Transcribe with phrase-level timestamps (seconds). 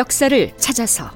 [0.00, 1.10] 역사를 찾아서.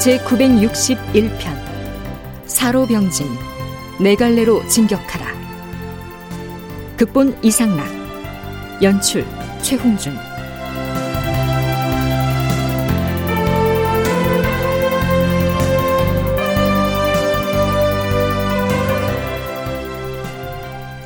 [0.00, 1.62] 제 961편.
[2.46, 3.28] 사로병진
[4.00, 5.26] 네 갈래로 진격하라.
[6.96, 7.86] 극본 이상락
[8.82, 9.24] 연출
[9.62, 10.33] 최홍준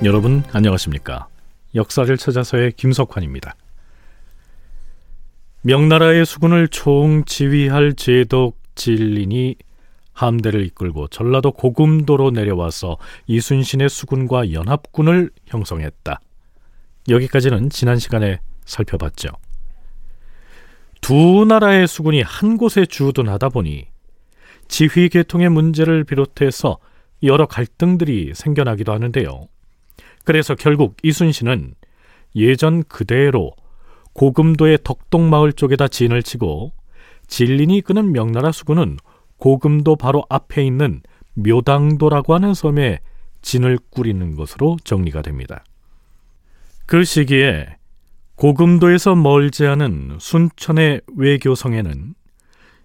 [0.05, 1.27] 여러분 안녕하십니까
[1.75, 3.57] 역사를 찾아서의 김석환입니다
[5.63, 9.57] 명나라의 수군을 총지휘할 제독 진린이
[10.13, 16.21] 함대를 이끌고 전라도 고금도로 내려와서 이순신의 수군과 연합군을 형성했다.
[17.09, 19.29] 여기까지는 지난 시간에 살펴봤죠.
[21.01, 23.87] 두 나라의 수군이 한 곳에 주둔하다 보니
[24.69, 26.79] 지휘 계통의 문제를 비롯해서
[27.23, 29.49] 여러 갈등들이 생겨나기도 하는데요.
[30.29, 31.73] 그래서 결국 이순신은
[32.37, 33.53] 예전 그대로
[34.13, 36.73] 고금도의 덕동마을 쪽에다 진을 치고
[37.29, 38.99] 진린이 이끄는 명나라 수군은
[39.39, 41.01] 고금도 바로 앞에 있는
[41.33, 42.99] 묘당도라고 하는 섬에
[43.41, 45.65] 진을 꾸리는 것으로 정리가 됩니다.
[46.85, 47.79] 그 시기에
[48.35, 52.15] 고금도에서 멀지 않은 순천의 외교성에는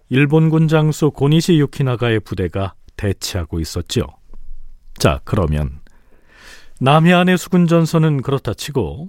[0.08, 4.04] 일본군 장수 고니시 유키나가의 부대가 대치하고 있었지요.
[4.96, 5.83] 자, 그러면
[6.84, 9.08] 남해안의 수군 전선은 그렇다 치고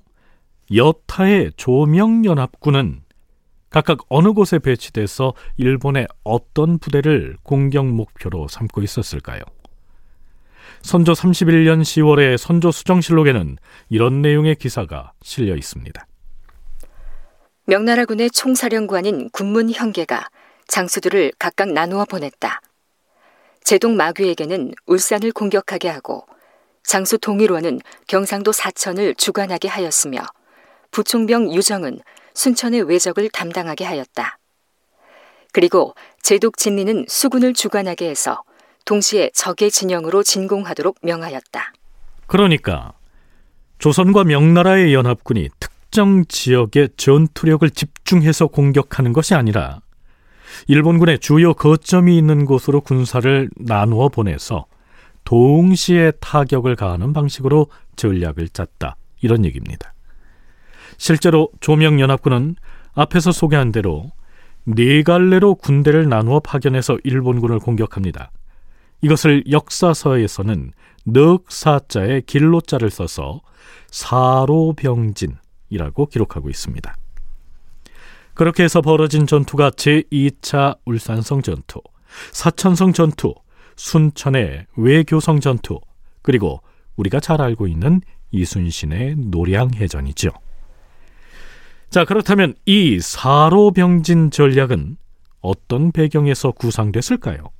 [0.73, 3.01] 여타의 조명연합군은
[3.69, 9.41] 각각 어느 곳에 배치돼서 일본의 어떤 부대를 공격 목표로 삼고 있었을까요?
[10.83, 13.57] 선조 31년 10월의 선조 수정실록에는
[13.89, 16.07] 이런 내용의 기사가 실려 있습니다.
[17.65, 20.29] 명나라군의 총사령관인 군문 형계가
[20.69, 22.61] 장수들을 각각 나누어 보냈다.
[23.65, 26.25] 제동 마귀에게는 울산을 공격하게 하고
[26.87, 30.19] 장수 동일원은 경상도 사천을 주관하게 하였으며
[30.91, 31.99] 부총병 유정은
[32.33, 34.37] 순천의 외적을 담당하게 하였다.
[35.51, 38.43] 그리고 제독 진리는 수군을 주관하게 해서
[38.85, 41.73] 동시에 적의 진영으로 진공하도록 명하였다.
[42.27, 42.93] 그러니까
[43.79, 49.79] 조선과 명나라의 연합군이 특정 지역의 전투력을 집중해서 공격하는 것이 아니라
[50.67, 54.65] 일본군의 주요 거점이 있는 곳으로 군사를 나누어 보내서
[55.25, 58.95] 동시에 타격을 가하는 방식으로 전략을 짰다.
[59.21, 59.93] 이런 얘기입니다.
[60.97, 62.55] 실제로 조명연합군은
[62.93, 64.11] 앞에서 소개한 대로
[64.63, 68.31] 네 갈래로 군대를 나누어 파견해서 일본군을 공격합니다.
[69.01, 70.71] 이것을 역사서에서는
[71.05, 73.41] 넉사자의 길로자를 써서
[73.91, 75.35] 사로병진이라고
[76.07, 76.95] 기록하고 있습니다.
[78.33, 81.81] 그렇게 해서 벌어진 전투가 제2차 울산성 전투,
[82.31, 83.35] 사천성 전투,
[83.75, 85.79] 순천의 외교성 전투,
[86.21, 86.61] 그리고
[86.95, 90.29] 우리가 잘 알고 있는 이순신의 노량해전이죠.
[91.89, 94.97] 자, 그렇다면 이 사로병진 전략은
[95.41, 97.51] 어떤 배경에서 구상됐을까요?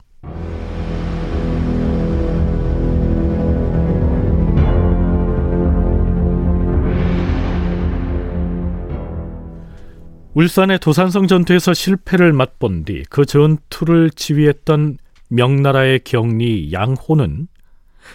[10.33, 14.97] 울산의 도산성 전투에서 실패를 맛본 뒤 그 전투를 지휘했던
[15.29, 17.47] 명나라의 경리 양호는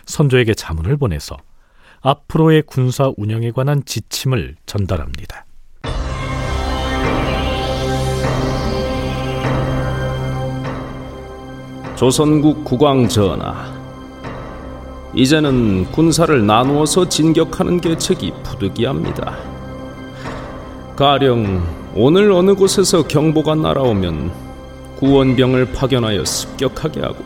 [0.07, 1.37] 선조에게 자문을 보내서
[2.01, 5.47] 앞으로의 군사 운영에 관한 지침을 전달합니다.
[11.97, 13.79] 조선국 국왕 전하,
[15.15, 19.37] 이제는 군사를 나누어서 진격하는 계책이 부득이합니다.
[20.97, 21.63] 가령
[21.95, 24.50] 오늘 어느 곳에서 경보가 날아오면
[25.01, 27.25] 구원병을 파견하여 습격하게 하고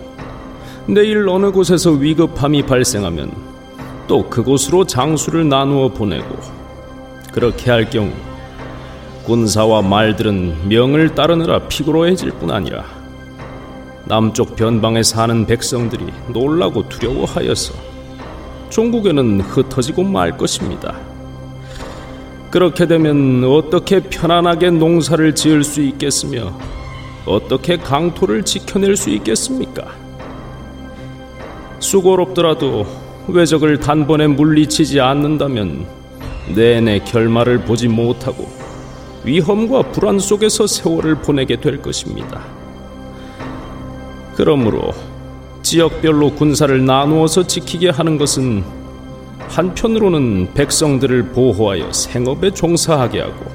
[0.86, 3.32] 내일 어느 곳에서 위급함이 발생하면
[4.06, 6.36] 또 그곳으로 장수를 나누어 보내고
[7.32, 8.10] 그렇게 할 경우
[9.24, 12.84] 군사와 말들은 명을 따르느라 피곤해질 뿐 아니라
[14.04, 17.74] 남쪽 변방에 사는 백성들이 놀라고 두려워하여서
[18.68, 20.94] 종국에는 흩어지고 말 것입니다.
[22.50, 26.56] 그렇게 되면 어떻게 편안하게 농사를 지을 수 있겠으며
[27.26, 29.92] 어떻게 강토를 지켜낼 수 있겠습니까?
[31.80, 32.86] 수고롭더라도
[33.28, 35.86] 외적을 단번에 물리치지 않는다면
[36.54, 38.48] 내내 결말을 보지 못하고
[39.24, 42.42] 위험과 불안 속에서 세월을 보내게 될 것입니다.
[44.34, 44.92] 그러므로
[45.62, 48.62] 지역별로 군사를 나누어서 지키게 하는 것은
[49.48, 53.46] 한편으로는 백성들을 보호하여 생업에 종사하게 하고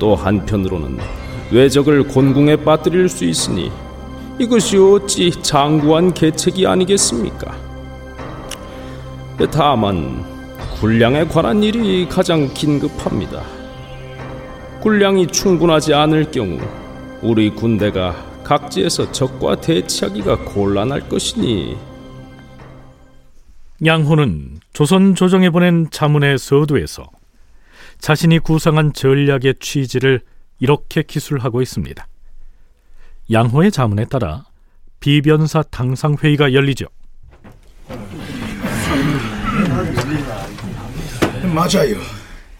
[0.00, 1.21] 또 한편으로는
[1.52, 3.70] 외적을 곤궁에 빠뜨릴 수 있으니
[4.38, 7.54] 이것이 어찌 장구한 계책이 아니겠습니까?
[9.50, 10.24] 다만
[10.80, 13.42] 군량에 관한 일이 가장 긴급합니다.
[14.80, 16.58] 군량이 충분하지 않을 경우
[17.20, 21.76] 우리 군대가 각지에서 적과 대치하기가 곤란할 것이니
[23.84, 27.10] 양호는 조선 조정에 보낸 자문의 서두에서
[27.98, 30.22] 자신이 구상한 전략의 취지를
[30.62, 32.06] 이렇게 기술하고 있습니다.
[33.32, 34.44] 양호의 자문에 따라
[35.00, 36.86] 비변사 당상 회의가 열리죠.
[41.52, 41.96] 맞아요.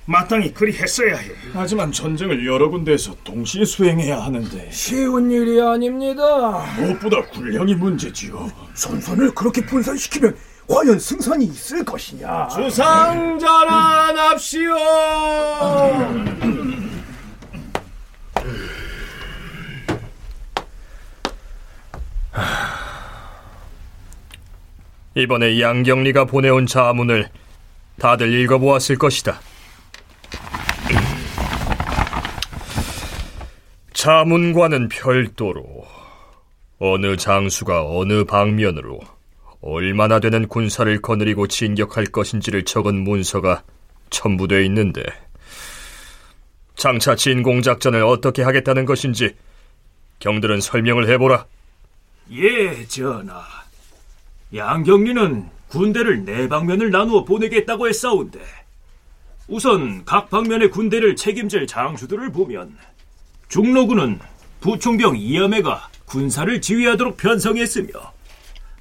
[0.05, 1.31] 마땅히 그리 했어야 해.
[1.53, 6.67] 하지만 전쟁을 여러 군데에서 동시에 수행해야 하는데 쉬운 일이 아닙니다.
[6.77, 8.51] 무엇보다 군량이 문제지요.
[8.75, 10.37] 선선을 그렇게 분산시키면
[10.69, 12.49] 과연 승산이 있을 것이냐?
[12.49, 14.75] 주상전환합시오.
[25.15, 27.29] 이번에 양경리가 보내온 자문을
[27.99, 29.41] 다들 읽어보았을 것이다.
[33.93, 35.87] 자문과는 별도로
[36.79, 38.99] 어느 장수가 어느 방면으로
[39.61, 43.63] 얼마나 되는 군사를 거느리고 진격할 것인지를 적은 문서가
[44.11, 45.05] 첨부되어 있는데
[46.75, 49.37] 장차 진공작전을 어떻게 하겠다는 것인지
[50.19, 51.47] 경들은 설명을 해보라.
[52.35, 53.45] 예, 전하.
[54.55, 58.41] 양경리는 군대를 네 방면을 나누어 보내겠다고 했사온데
[59.49, 62.77] 우선 각 방면의 군대를 책임질 장수들을 보면
[63.49, 64.19] 중로군은
[64.61, 67.89] 부총병 이여매가 군사를 지휘하도록 편성했으며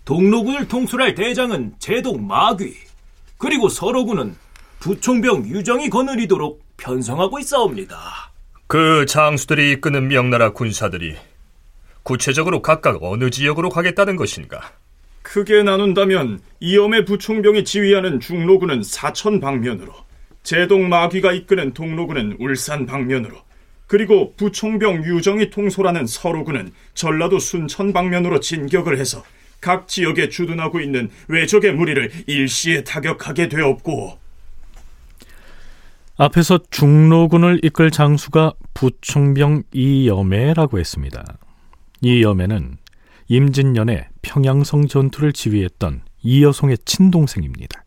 [0.06, 2.74] 동로군을 통솔할 대장은 제독 마귀
[3.38, 4.36] 그리고 서로군은
[4.80, 8.32] 부총병 유정이 거느리도록 편성하고 있사옵니다.
[8.68, 11.18] 그 장수들이 이끄는 명나라 군사들이
[12.04, 14.72] 구체적으로 각각 어느 지역으로 가겠다는 것인가?
[15.22, 19.94] 크게 나눈다면 이엄의 부총병이 지휘하는 중로군은 사천 방면으로
[20.44, 23.38] 제동 마귀가 이끄는 동로군은 울산 방면으로
[23.86, 29.24] 그리고 부총병 유정이 통솔하는 서로군은 전라도 순천 방면으로 진격을 해서
[29.60, 34.18] 각 지역에 주둔하고 있는 외적의 무리를 일시에 타격하게 되었고
[36.18, 41.38] 앞에서 중로군을 이끌 장수가 부총병 이여매라고 했습니다.
[42.02, 42.78] 이 여매는
[43.28, 47.86] 임진년에 평양성 전투를 지휘했던 이여송의 친동생입니다.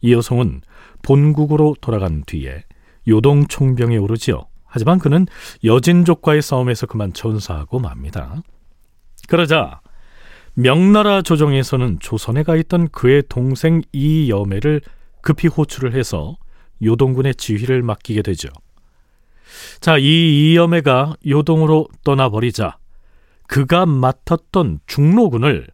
[0.00, 0.60] 이여송은
[1.02, 2.64] 본국으로 돌아간 뒤에
[3.08, 4.46] 요동 총병에 오르지요.
[4.64, 5.26] 하지만 그는
[5.62, 8.42] 여진족과의 싸움에서 그만 전사하고 맙니다.
[9.28, 9.80] 그러자
[10.54, 14.80] 명나라 조정에서는 조선에 가 있던 그의 동생 이여매를
[15.20, 16.36] 급히 호출을 해서
[16.82, 18.48] 요동군의 지휘를 맡기게 되죠.
[19.80, 22.76] 자, 이 이여매가 요동으로 떠나버리자
[23.46, 25.68] 그가 맡았던 중로군을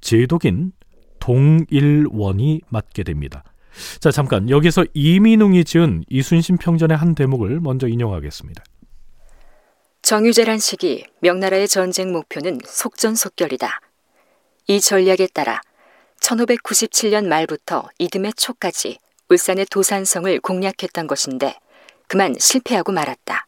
[0.00, 0.72] 제독인
[1.18, 3.44] 동일원이 맡게 됩니다.
[4.00, 8.64] 자, 잠깐 여기서 이민웅이 지은 이순신 평전의 한 대목을 먼저 인용하겠습니다.
[10.02, 13.80] 정유재란 시기 명나라의 전쟁 목표는 속전속결이다.
[14.66, 15.60] 이 전략에 따라
[16.20, 18.98] 1597년 말부터 이듬해 초까지
[19.28, 21.54] 울산의 도산성을 공략했던 것인데
[22.08, 23.46] 그만 실패하고 말았다.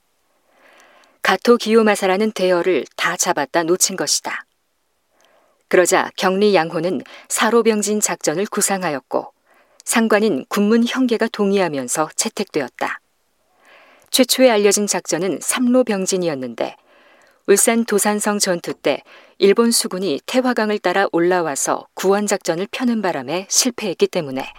[1.22, 4.44] 가토 기요마사라는 대열을 다 잡았다 놓친 것이다.
[5.68, 9.32] 그러자 경리 양호는 사로병진 작전을 구상하였고
[9.84, 13.00] 상관인 군문 형계가 동의하면서 채택되었다.
[14.10, 16.76] 최초에 알려진 작전은 삼로병진이었는데
[17.46, 19.02] 울산 도산성 전투 때
[19.38, 24.52] 일본 수군이 태화강을 따라 올라와서 구원 작전을 펴는 바람에 실패했기 때문에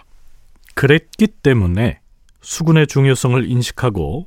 [0.74, 2.00] 그랬기 때문에
[2.42, 4.26] 수군의 중요성을 인식하고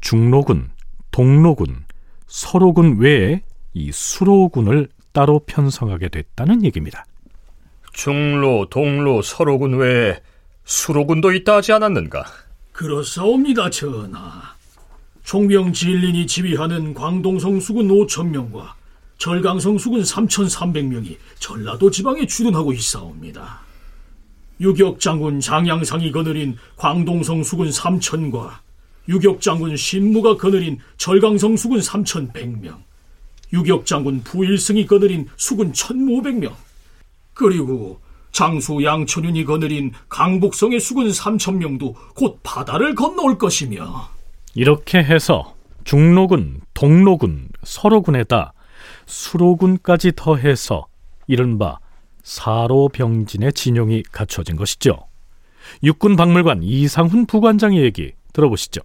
[0.00, 0.70] 중로군,
[1.14, 1.84] 동로군,
[2.26, 3.40] 서로군 외에
[3.72, 7.06] 이 수로군을 따로 편성하게 됐다는 얘기입니다.
[7.92, 10.20] 중로, 동로, 서로군 외에
[10.64, 12.24] 수로군도 있다 하지 않았는가?
[12.72, 14.56] 그렇사옵니다, 전하.
[15.22, 18.74] 총병 진린이 지휘하는 광동성 수군 5천 명과
[19.18, 23.60] 절강성 수군 3,300명이 전라도 지방에 주둔하고 있사옵니다.
[24.60, 28.64] 유격 장군 장양상이 거느린 광동성 수군 3천과
[29.08, 32.76] 유격장군 신무가 거느린 절강성 수군 3,100명,
[33.52, 36.52] 유격장군 부일승이 거느린 수군 1,500명,
[37.34, 38.00] 그리고
[38.32, 44.08] 장수 양천윤이 거느린 강북성의 수군 3천명도 곧 바다를 건너올 것이며
[44.54, 48.52] 이렇게 해서 중로군, 동로군, 서로군에다
[49.06, 50.86] 수로군까지 더해서
[51.26, 51.78] 이른바
[52.24, 55.06] 사로병진의 진용이 갖춰진 것이죠.
[55.82, 58.80] 육군 박물관 이상훈 부관장의 얘기 들어보시죠.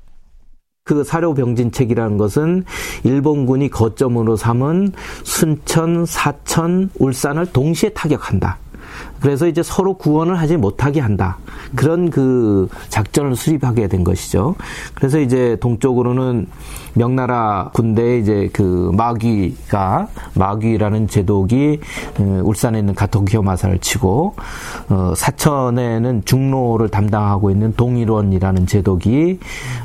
[0.89, 2.63] 그 사료병진책이라는 것은
[3.03, 4.93] 일본군이 거점으로 삼은
[5.23, 8.57] 순천, 사천, 울산을 동시에 타격한다.
[9.19, 11.37] 그래서 이제 서로 구원을 하지 못하게 한다.
[11.75, 14.55] 그런 그 작전을 수립하게 된 것이죠.
[14.93, 16.47] 그래서 이제 동쪽으로는
[16.93, 21.79] 명나라 군대 이제 그 마귀가 마귀라는 제독이
[22.19, 24.35] 어, 울산에 있는 가토기요 마사를 치고
[24.89, 29.39] 어, 사천에는 중로를 담당하고 있는 동일원이라는 제독이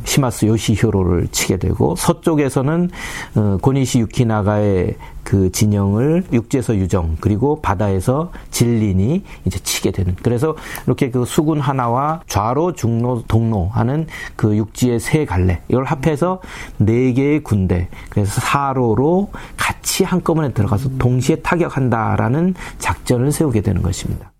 [0.04, 2.90] 시마스 요시히로를 치게 되고 서쪽에서는
[3.36, 11.10] 어, 고니시 유키나가의 그 진영을 육지에서 유정 그리고 바다에서 진린이 이제 치게 되는 그래서 이렇게
[11.10, 16.40] 그 수군 하나와 좌로 중로 동로 하는 그 육지의 세 갈래 이걸 합해서
[16.76, 24.32] 네 개의 군대 그래서 사로로 같이 한꺼번에 들어가서 동시에 타격한다라는 작전을 세우게 되는 것입니다.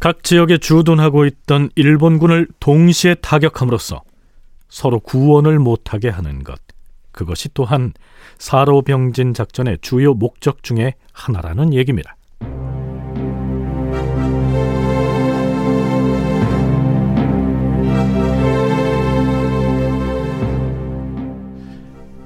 [0.00, 4.02] 각 지역에 주둔하고 있던 일본군을 동시에 타격함으로써
[4.68, 6.60] 서로 구원을 못하게 하는 것.
[7.14, 7.92] 그것이 또한
[8.38, 12.16] 사로병진 작전의 주요 목적 중의 하나라는 얘기입니다.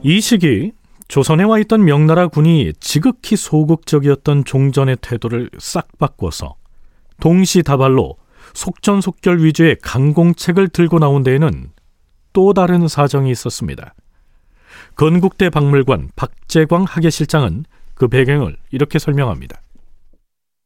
[0.02, 0.72] 이 시기
[1.08, 6.54] 조선에 와 있던 명나라 군이 지극히 소극적이었던 종전의 태도를 싹 바꿔서
[7.20, 8.16] 동시다발로
[8.54, 11.70] 속전속결 위주의 강공책을 들고 나온 데에는
[12.32, 13.94] 또 다른 사정이 있었습니다.
[14.96, 19.60] 건국대 박물관 박재광 학예실장은 그 배경을 이렇게 설명합니다.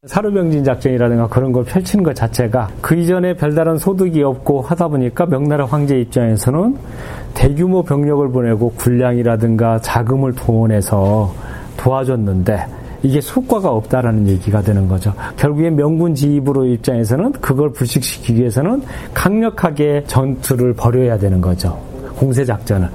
[0.05, 5.65] 사료병진 작전이라든가 그런 걸 펼치는 것 자체가 그 이전에 별다른 소득이 없고 하다 보니까 명나라
[5.65, 6.77] 황제 입장에서는
[7.33, 11.33] 대규모 병력을 보내고 군량이라든가 자금을 동원해서
[11.77, 12.65] 도와줬는데
[13.03, 15.13] 이게 효과가 없다라는 얘기가 되는 거죠.
[15.37, 21.92] 결국엔 명군 지휘부로 입장에서는 그걸 불식시키기 위해서는 강력하게 전투를 벌여야 되는 거죠.
[22.23, 22.87] 공세 작전을.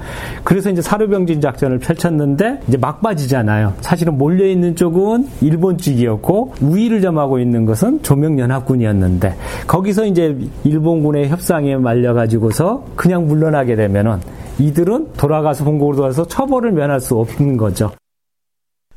[0.43, 3.75] 그래서 이제 사료병진 작전을 펼쳤는데 이제 막바지잖아요.
[3.81, 9.35] 사실은 몰려 있는 쪽은 일본 쪽이었고 우위를 점하고 있는 것은 조명연합군이었는데
[9.67, 14.19] 거기서 이제 일본군의 협상에 말려 가지고서 그냥 물러나게 되면은
[14.57, 17.91] 이들은 돌아가서 본국으로 돌아서 처벌을 면할 수 없는 거죠.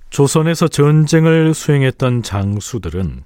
[0.08, 3.24] 조선에서 전쟁을 수행했던 장수들은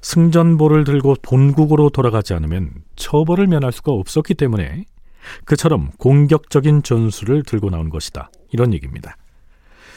[0.00, 4.84] 승전보를 들고 본국으로 돌아가지 않으면 처벌을 면할 수가 없었기 때문에
[5.44, 8.30] 그처럼 공격적인 전술을 들고 나온 것이다.
[8.52, 9.16] 이런 얘기입니다.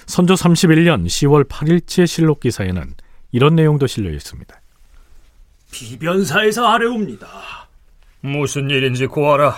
[0.05, 2.93] 선조 31년 10월 8일째 실록 기사에는
[3.31, 4.59] 이런 내용도 실려 있습니다.
[5.71, 7.27] 비변사에서 아래옵니다.
[8.21, 9.55] 무슨 일인지 고하라.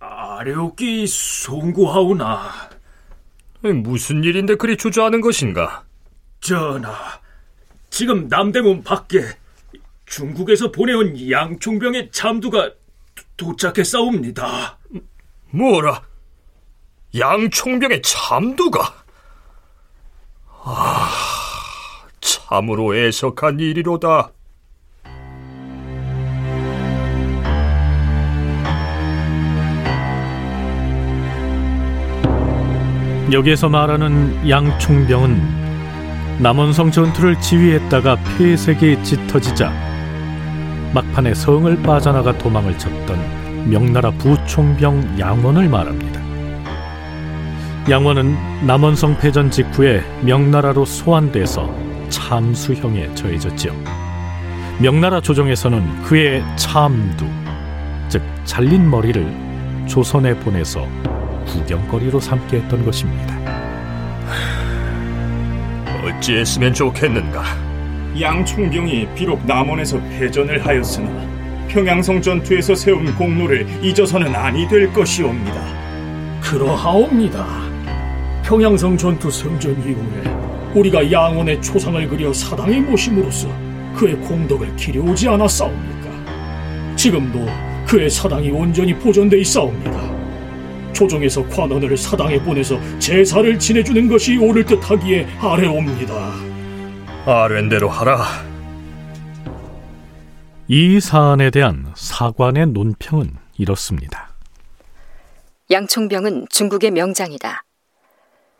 [0.00, 2.70] 아래옵기 송구하오나.
[3.62, 5.84] 무슨 일인데 그리 주저하는 것인가?
[6.40, 6.92] 전하,
[7.90, 9.22] 지금 남대문 밖에
[10.06, 12.72] 중국에서 보내온 양총병의 잠두가
[13.38, 14.78] 도착했사옵니다.
[15.50, 16.02] 뭐라?
[17.18, 18.92] 양총병의 참두가?
[20.62, 21.08] 아,
[22.20, 24.32] 참으로 애석한 일이로다.
[33.32, 39.87] 여기에서 말하는 양총병은 남원성 전투를 지휘했다가 폐색이 짙어지자
[40.92, 46.18] 막판에 성을 빠져나가 도망을 쳤던 명나라 부총병 양원을 말합니다.
[47.90, 51.74] 양원은 남원성 패전 직후에 명나라로 소환돼서
[52.08, 53.72] 참수형에 처해졌지요.
[54.78, 57.26] 명나라 조정에서는 그의 참두,
[58.08, 60.86] 즉 잘린 머리를 조선에 보내서
[61.46, 63.36] 구경거리로 삼게 했던 것입니다.
[66.04, 67.67] 어찌했으면 좋겠는가?
[68.20, 71.08] 양 총병이 비록 남원에서 패전을 하였으나
[71.68, 76.40] 평양성 전투에서 세운 공로를 잊어서는 아니 될 것이옵니다.
[76.40, 77.46] 그러하옵니다.
[78.42, 83.48] 평양성 전투 성전 이후에 우리가 양원의 초상을 그려 사당에 모심으로써
[83.94, 86.08] 그의 공덕을 기려오지 않았사옵니까?
[86.96, 87.46] 지금도
[87.86, 90.08] 그의 사당이 온전히 보존돼 있사옵니다.
[90.92, 96.47] 조정에서 관원을 사당에 보내서 제사를 지내주는 것이 옳을 듯하기에 아래옵니다.
[97.30, 98.24] 아랜대로 하라.
[100.66, 104.30] 이 사안에 대한 사관의 논평은 이렇습니다.
[105.70, 107.64] 양총병은 중국의 명장이다.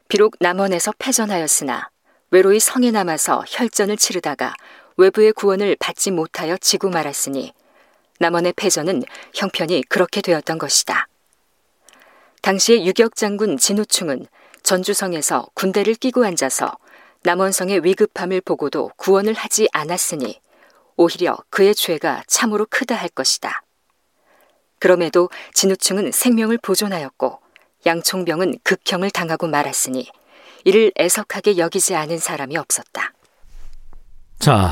[0.08, 1.88] 비록 남원에서 패전하였으나
[2.30, 4.52] 외로이 성에 남아서 혈전을 치르다가
[4.98, 7.54] 외부의 구원을 받지 못하여 지고 말았으니
[8.18, 9.02] 남원의 패전은
[9.34, 11.08] 형편이 그렇게 되었던 것이다.
[12.42, 14.26] 당시의 유격 장군 진우충은
[14.62, 16.76] 전주성에서 군대를 끼고 앉아서
[17.22, 20.40] 남원성의 위급함을 보고도 구원을 하지 않았으니
[20.96, 23.62] 오히려 그의 죄가 참으로 크다 할 것이다.
[24.78, 27.40] 그럼에도 진우충은 생명을 보존하였고
[27.86, 30.08] 양총병은 극형을 당하고 말았으니
[30.64, 33.12] 이를 애석하게 여기지 않은 사람이 없었다.
[34.38, 34.70] 자,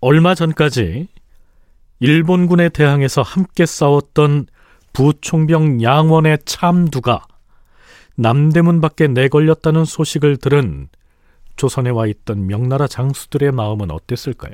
[0.00, 1.08] 얼마 전까지
[2.00, 4.46] 일본군에 대항해서 함께 싸웠던
[4.92, 7.26] 부총병 양원의 참두가
[8.16, 10.88] 남대문 밖에 내걸렸다는 소식을 들은
[11.56, 14.52] 조선에 와 있던 명나라 장수들의 마음은 어땠을까요?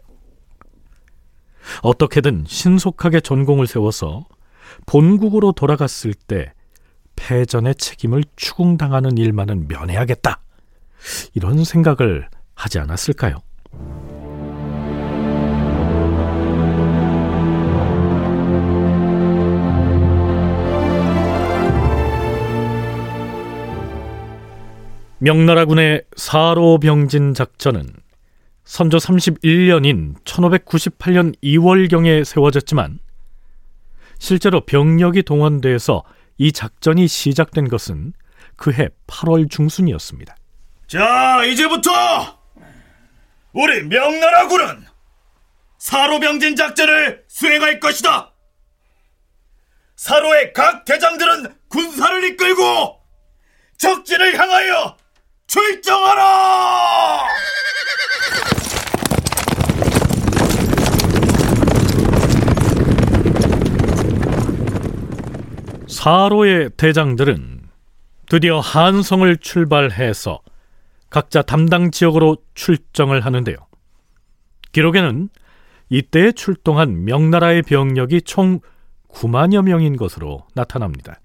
[1.83, 4.27] 어떻게든 신속하게 전공을 세워서
[4.87, 6.53] 본국으로 돌아갔을 때
[7.17, 10.41] 패전의 책임을 추궁당하는 일만은 면해야겠다.
[11.35, 13.37] 이런 생각을 하지 않았을까요?
[25.23, 27.87] 명나라군의 사로병진 작전은
[28.65, 32.99] 선조 31년인 1598년 2월경에 세워졌지만
[34.19, 36.03] 실제로 병력이 동원돼서
[36.39, 38.15] 이 작전이 시작된 것은
[38.57, 40.35] 그해 8월 중순이었습니다.
[40.89, 41.93] 자, 이제부터
[43.53, 44.87] 우리 명나라군은
[45.79, 48.33] 사로병진 작전을 수행할 것이다.
[49.95, 53.01] 사로의 각 대장들은 군사를 이끌고
[53.79, 54.97] 적진을 향하여
[55.53, 57.29] 출정하라!
[65.87, 67.69] 사로의 대장들은
[68.31, 70.41] 드디어 한성을 출발해서
[71.11, 73.57] 각자 담당 지역으로 출정을 하는데요.
[74.73, 75.29] 기록에는
[75.91, 78.61] 이때 출동한 명나라의 병력이 총
[79.11, 81.21] 9만여 명인 것으로 나타납니다.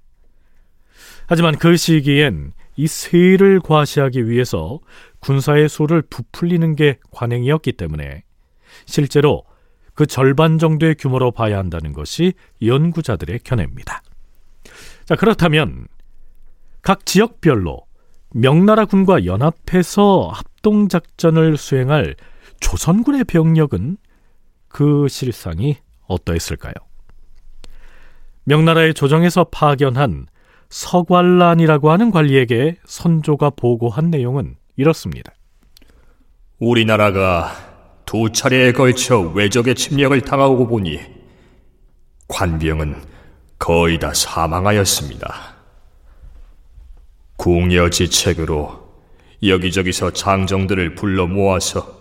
[1.28, 4.80] 하지만 그 시기엔 이 세를 과시하기 위해서
[5.20, 8.24] 군사의 수를 부풀리는 게 관행이었기 때문에
[8.86, 9.44] 실제로
[9.94, 14.04] 그 절반 정도의 규모로 봐야 한다는 것이 연구자들의 견해입니다.
[15.06, 15.88] 자, 그렇다면
[16.84, 17.82] 각 지역별로
[18.32, 22.16] 명나라 군과 연합해서 합동작전을 수행할
[22.60, 23.98] 조선군의 병력은
[24.68, 26.74] 그 실상이 어떠했을까요?
[28.44, 30.28] 명나라의 조정에서 파견한
[30.70, 35.34] 서관란이라고 하는 관리에게 선조가 보고한 내용은 이렇습니다.
[36.60, 37.52] 우리나라가
[38.06, 41.00] 두 차례에 걸쳐 외적의 침략을 당하고 보니
[42.28, 42.96] 관병은
[43.60, 45.56] 거의 다 사망하였습니다.
[47.38, 48.88] 궁여지책으로
[49.44, 51.96] 여기저기서 장정들을 불러 모아서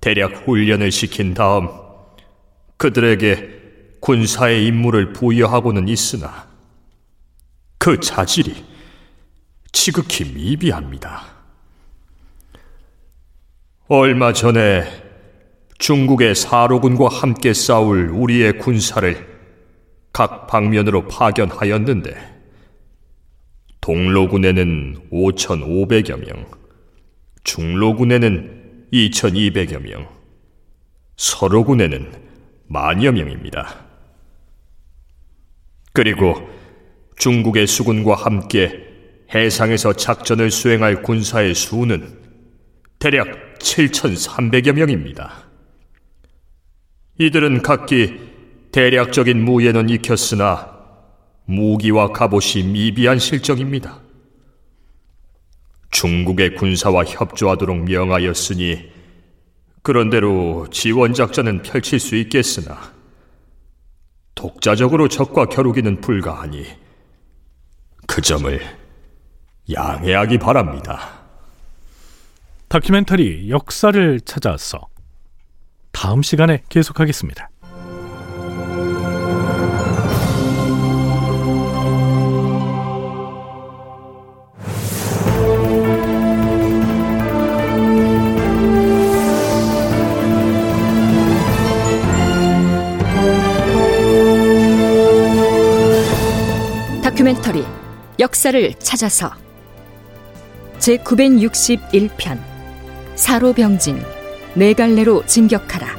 [0.00, 1.68] 대략 훈련을 시킨 다음
[2.76, 3.58] 그들에게
[4.00, 6.47] 군사의 임무를 부여하고는 있으나
[7.88, 8.54] 그 자질이
[9.72, 11.24] 지극히 미비합니다.
[13.86, 14.84] 얼마 전에
[15.78, 19.26] 중국의 사로군과 함께 싸울 우리의 군사를
[20.12, 22.40] 각 방면으로 파견하였는데
[23.80, 26.44] 동로군에는 5,500여 명,
[27.44, 30.06] 중로군에는 2,200여 명,
[31.16, 32.12] 서로군에는
[32.66, 33.86] 만여 명입니다.
[35.94, 36.57] 그리고
[37.18, 38.86] 중국의 수군과 함께
[39.34, 42.16] 해상에서 작전을 수행할 군사의 수는
[42.98, 45.48] 대략 7,300여 명입니다.
[47.18, 48.18] 이들은 각기
[48.72, 50.78] 대략적인 무예는 익혔으나
[51.44, 54.00] 무기와 갑옷이 미비한 실정입니다.
[55.90, 58.90] 중국의 군사와 협조하도록 명하였으니
[59.82, 62.92] 그런대로 지원작전은 펼칠 수 있겠으나
[64.34, 66.87] 독자적으로 적과 겨루기는 불가하니
[68.18, 68.60] 그 점을
[69.72, 71.20] 양해하기 바랍니다.
[72.66, 74.88] 다큐멘터리 역사를 찾아서
[75.92, 77.48] 다음 시간에 계속하겠습니다.
[97.04, 97.77] 다큐멘터리
[98.18, 99.30] 역사를 찾아서
[100.78, 102.38] 제961편
[103.14, 104.02] 사로병진
[104.54, 105.96] 네 갈래로 진격하라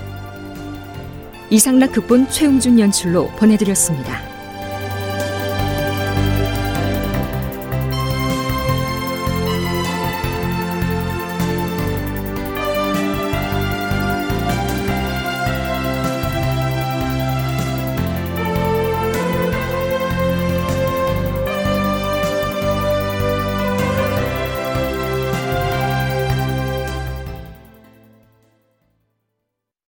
[1.49, 4.29] 이상락 극본 최웅준 연출로 보내드렸습니다.